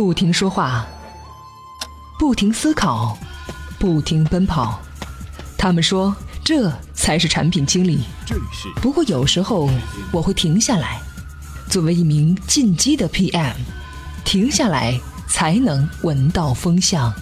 [0.00, 0.86] 不停说话，
[2.18, 3.18] 不停思考，
[3.78, 4.80] 不停奔跑。
[5.58, 8.00] 他们说这才是产品经理。
[8.76, 9.68] 不过有时候
[10.10, 10.98] 我会停下来，
[11.68, 13.52] 作为一名进击的 PM，
[14.24, 17.12] 停下来才能闻到风向。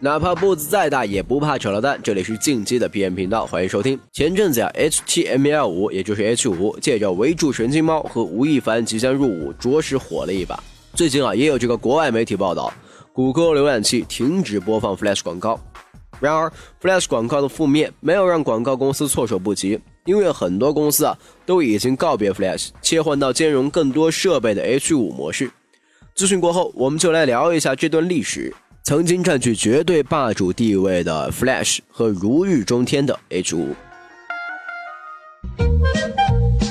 [0.00, 1.98] 哪怕步子再大，也不怕扯了蛋。
[2.00, 3.98] 这里是进击的 PM 频道，欢迎收听。
[4.12, 10.62] 前阵子呀，HTML 五，也就是 H 五，借着围住神经猫和吴亦凡即将入伍，着实火了一把。
[10.94, 12.72] 最近啊，也有这个国外媒体报道，
[13.12, 15.58] 谷歌浏览器停止播放 Flash 广告。
[16.20, 25.50] 然而，Flash 广告的覆灭没有让广告公司措手不及，因为很多公司啊都已经告别 Flash，切换到兼容更多设备的 H 五模式。
[26.14, 28.54] 资讯过后，我们就来聊一下这段历史。
[28.88, 33.74] 曾经占据绝对霸主地位的 Flash 和如日中天的 H 五，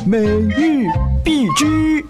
[0.03, 0.87] 每日
[1.23, 2.03] 必知。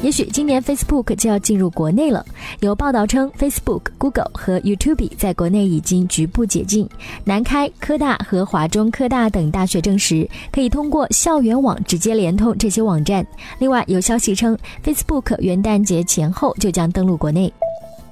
[0.00, 2.24] 也许今年 Facebook 就要进入国内了。
[2.60, 6.88] 有报道称，Facebook、Google 和 YouTube 在国内已经局部解禁。
[7.24, 13.26] 南开科大和华中科大等大学证实，可以通过校园网直接连通这些网站。
[13.58, 17.52] 另外，有消息称，Facebook 元旦节前后就将登陆国内。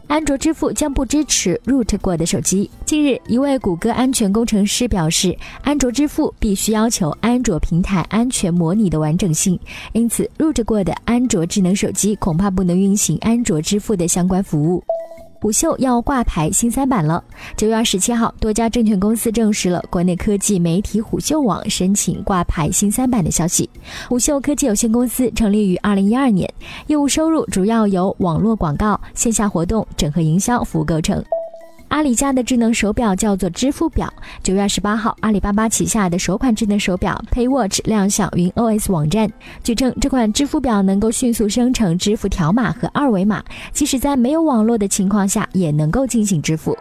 [0.09, 2.71] 安卓支付将不支持 root 过的手机。
[2.85, 9.59] 近日，一位谷歌安全工程师表示，安卓支付必须要求安卓平台安全模拟的完整性，
[9.93, 14.83] 因此 root 过的安卓智能手机恐怕不能运行安卓支付的相关服务。
[15.41, 17.23] 虎嗅要挂牌新三板了。
[17.57, 23.69] 九月二十七号，多家证券公司证实了国内科技媒体虎嗅网申请挂牌新三板的消息。
[24.09, 26.53] 虎嗅科技有限公司成立于二零一二年，
[26.87, 31.23] 业务收入主要由网络广告、线下活动、整合营销服务构成。
[31.89, 34.13] 阿里家的智能手表叫做支付表。
[34.43, 39.31] 九月二十八号，阿里巴巴旗下的首款智能手表 PayWatch 亮相云 OS 网站。
[39.63, 46.77] 据称，这款支付表能够迅速生成支付条码和二维码，即使在没有网络的情况下也能够进行支付。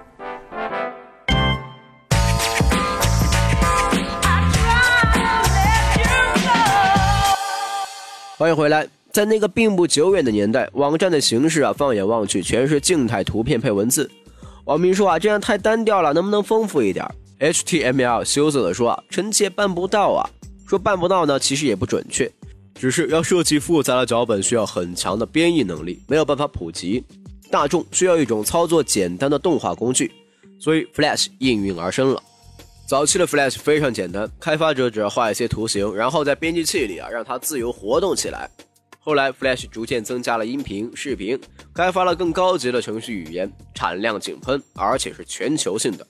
[8.38, 8.88] 欢迎回来。
[9.12, 14.12] 在那个并不久远的年代，网站的形式啊，放眼望去全是静态图片配文字。
[14.66, 17.06] 网民说啊，这样太单调了，能不能丰富一点
[17.40, 20.28] ？HTML 羞涩的说，臣妾办不到啊。
[20.68, 22.32] 说办不到呢，其实也不准确，
[22.74, 27.04] 只是要设计复杂的脚本，需要很强的编译能力，没有办法普及。
[27.52, 30.12] 大众需要一种操作简单的动画工具，
[30.60, 32.22] 所以 Flash 应运而生了。
[32.88, 38.50] 早期的 Flash 非常简单，开发者只要画一些图形，然后在编辑器里啊，让它自由活动起来。
[39.06, 41.40] 后来，Flash 逐渐增加了音频、视频，
[41.76, 46.08] 开发了更高级的程序语言，产量井喷，而且是全球性的。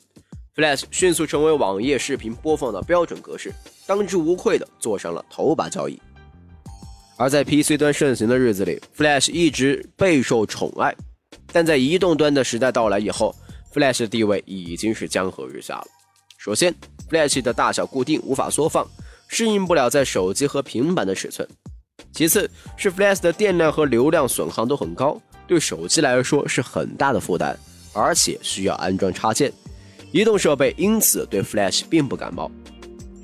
[0.56, 3.54] Flash 迅速成为网页视频播放的标准格式，
[3.86, 6.02] 当之无愧地坐上了头把交椅。
[7.18, 10.96] 而在 PC 端盛行的日子里，Flash 一直备受宠爱，
[11.52, 13.36] 但在移动端的时代到来以后
[13.74, 15.88] ，Flash 的地位已经是江河日下了。
[16.38, 16.74] 首先
[17.10, 18.88] ，Flash 的大小固定，无法缩放，
[19.28, 21.46] 适应不了在手机和平板的尺寸。
[22.16, 27.53] 其次是 Flash 的电量和流量损耗都很高，对手机来说是很大的负担，
[27.92, 29.52] 而且需要安装插件。
[30.14, 32.50] 移动设备因此对 Flash 并不感冒。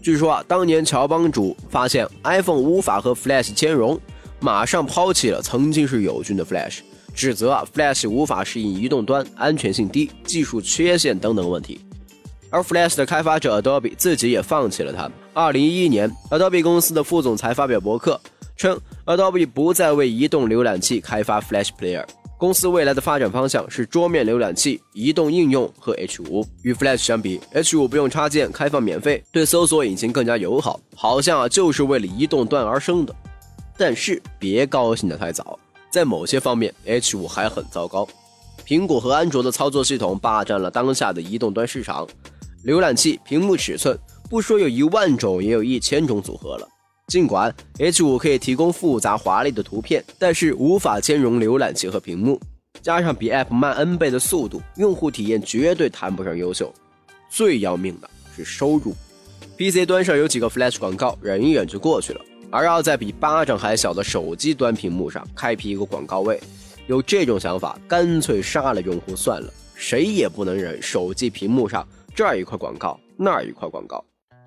[0.03, 3.97] 据说啊，当年乔帮主发现 iPhone 无法和 Flash 兼容，
[4.41, 6.79] 马上抛弃了曾经是友军的 Flash，
[7.15, 11.79] 指责啊 Flash 无法适应移动端，安全性低，技术缺陷等等问题。
[12.49, 15.09] 而 Flash 的开发者 Adobe 自己也放弃了它。
[15.33, 18.19] 二零一一年，Adobe 公司的副总裁发表博客。
[18.61, 22.05] 称 Adobe 不再为移动浏览器开发 Flash Player，
[22.37, 26.45] 公司未来的发展方向是桌面浏览器、移动应用和 H5。
[26.61, 33.15] 与 Flash 相比，H5 不用插件，开放免费，对搜索引擎更加友好，好像啊就是为了移动端而生的。
[33.79, 35.57] 但是别高兴得太早，
[35.89, 38.07] 在某些方面，H5 还很糟糕。
[38.63, 42.07] 苹果和安卓的操作系统霸占了当下的移动端市场，
[42.63, 43.97] 浏览器屏幕尺寸
[44.29, 46.67] 不说有一万种，也有一千种组合了。
[47.11, 52.39] 尽管 H5 可以提供复杂华丽的图片，但是无法兼容浏览器和屏幕，
[52.81, 56.73] 加上比 App 慢 N 倍的速度，用户体验绝对谈不上优秀。
[57.29, 58.95] 最要命的是收入
[59.57, 66.39] ，PC 端上有几个 Flash 广告，忍一忍就过去了，而要在比巴掌还小的手机端屏幕上开辟一个广告位，
[66.87, 69.51] 有这种想法，干脆杀了用户算了。
[69.75, 71.85] 谁也不能忍手机屏幕上
[72.15, 74.01] 这儿一块广告，那儿一块广告。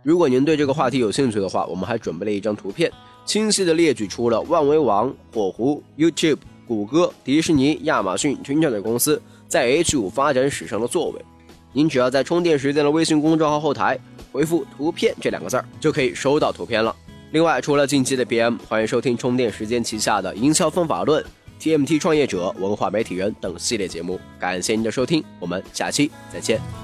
[0.05, 2.93] 如果您对这个话题有兴趣的话，我们还准备了一张图片，
[3.25, 6.37] 清晰的列举出了万维网、火狐、YouTube、
[6.69, 11.25] 谷歌、迪士尼、亚马逊、群创等公司在 H5 发展史上的作为。
[11.73, 13.99] 您只要在充电时间的微信公众号后台
[14.31, 16.95] 回复“图片”这两个字儿，就可以收到图片了。
[17.33, 21.25] 另外，除了近期的 PM，欢迎收听充电时间旗下的营销方法论、
[21.59, 24.21] TMT 创业者、文化媒体人等系列节目。
[24.39, 26.84] 感谢您的收听，我们下期再见。